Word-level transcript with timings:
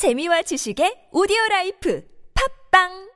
재미와 0.00 0.40
지식의 0.40 1.12
오디오 1.12 1.36
라이프. 1.50 2.00
팝빵! 2.32 3.09